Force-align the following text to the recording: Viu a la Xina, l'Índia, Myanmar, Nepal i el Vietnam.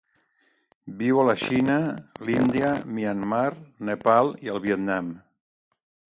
Viu 1.01 1.19
a 1.23 1.25
la 1.25 1.33
Xina, 1.41 1.75
l'Índia, 2.29 2.71
Myanmar, 2.95 3.51
Nepal 3.91 4.31
i 4.47 4.51
el 4.55 4.63
Vietnam. 4.65 5.13